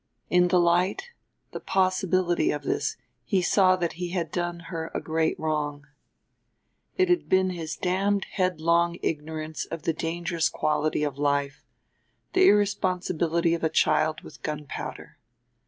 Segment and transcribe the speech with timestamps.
[0.31, 1.11] In the light,
[1.51, 5.85] the possibility, of this he saw that he had done her a great wrong.
[6.97, 11.63] It had been his damned headlong ignorance of the dangerous quality of life,
[12.33, 15.19] the irresponsibility of a child with gunpowder.